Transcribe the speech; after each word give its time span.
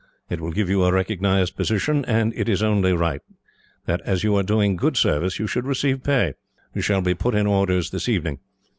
It 0.31 0.41
will 0.41 0.51
give 0.51 0.67
you 0.67 0.81
a 0.83 0.91
recognised 0.91 1.55
position, 1.55 2.03
and 2.05 2.33
it 2.35 2.49
is 2.49 2.63
only 2.63 2.91
right 2.91 3.21
that, 3.85 4.01
as 4.01 4.23
you 4.23 4.35
are 4.35 4.41
doing 4.41 4.75
good 4.75 4.97
service, 4.97 5.37
you 5.37 5.45
should 5.45 5.67
receive 5.67 6.03
pay. 6.03 6.33
You 6.73 6.81
shall 6.81 7.01
be 7.01 7.13
put 7.13 7.35
in 7.35 7.45
orders 7.45 7.91
this 7.91 8.09
evening. 8.09 8.39